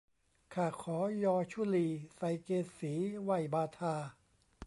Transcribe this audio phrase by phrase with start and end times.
[0.53, 3.95] ข้าขอยอชุลี ใส่เกศีไหว้บาทา